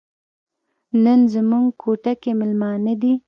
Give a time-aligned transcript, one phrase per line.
[1.03, 3.13] نن زموږ کوټه کې میلمانه دي.